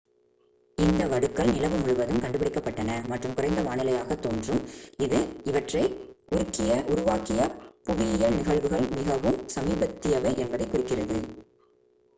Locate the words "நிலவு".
1.51-1.75